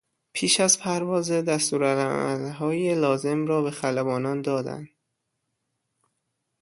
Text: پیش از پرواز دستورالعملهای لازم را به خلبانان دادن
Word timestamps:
پیش 0.33 0.59
از 0.59 0.79
پرواز 0.79 1.31
دستورالعملهای 1.31 2.95
لازم 2.95 3.47
را 3.47 3.61
به 3.61 3.71
خلبانان 3.71 4.41
دادن 4.41 4.89